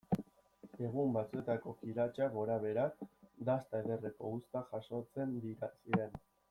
[0.87, 2.87] Egun batzuetako kiratsa gorabehera,
[3.51, 6.23] dasta ederreko uztak jasotzen ziren.